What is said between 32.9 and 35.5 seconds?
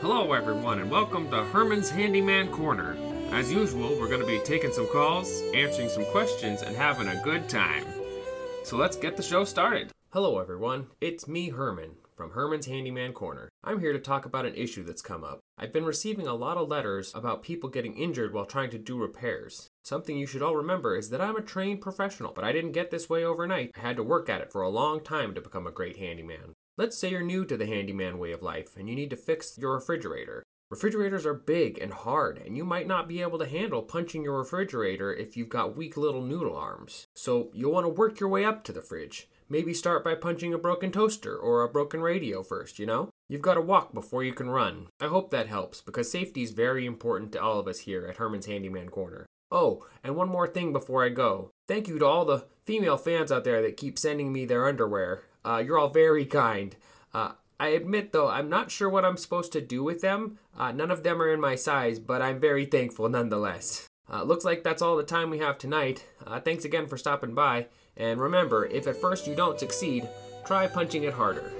be able to handle punching your refrigerator if you've